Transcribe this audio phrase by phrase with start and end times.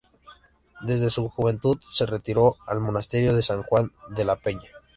[0.81, 4.67] Desde su juventud se retiró al monasterio de San Juan de la Peña.